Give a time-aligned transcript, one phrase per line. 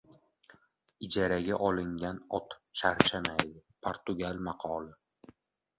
[1.07, 2.47] Ijaraga olingan ot
[2.81, 3.53] charchamaydi.
[3.87, 4.91] Portugal maqoli